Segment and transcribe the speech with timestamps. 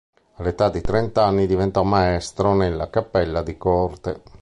[0.37, 4.21] All'età di trent'anni diventò maestro nella Cappella di Corte.